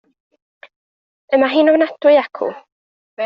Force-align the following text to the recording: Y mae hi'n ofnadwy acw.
Y 1.37 1.41
mae 1.43 1.53
hi'n 1.57 1.71
ofnadwy 1.73 2.19
acw. 2.25 2.51